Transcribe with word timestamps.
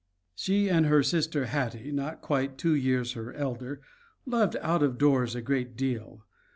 She 0.33 0.67
and 0.67 0.87
her 0.87 1.03
sister 1.03 1.45
Hattie, 1.45 1.91
not 1.91 2.21
quite 2.21 2.57
two 2.57 2.73
years 2.73 3.13
her 3.13 3.33
elder, 3.33 3.81
loved 4.25 4.57
out 4.59 4.81
of 4.81 4.97
doors 4.97 5.35
a 5.35 5.43
great 5.43 5.75
deal. 5.77 6.25